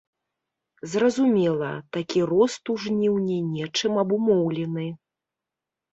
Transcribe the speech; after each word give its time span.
Зразумела, 0.93 1.69
такі 1.97 2.19
рост 2.31 2.63
у 2.75 2.79
жніўні 2.85 3.37
нечым 3.53 3.93
абумоўлены. 4.05 4.87